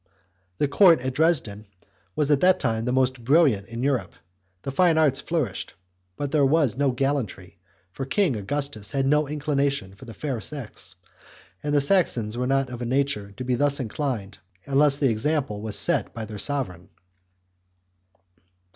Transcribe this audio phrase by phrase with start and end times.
[0.57, 1.67] The court at Dresden
[2.15, 4.15] was at that time the most brilliant in Europe;
[4.63, 5.75] the fine arts flourished,
[6.17, 7.59] but there was no gallantry,
[7.91, 10.95] for King Augustus had no inclination for the fair sex,
[11.61, 15.61] and the Saxons were not of a nature to be thus inclined unless the example
[15.61, 16.89] was set by their sovereign.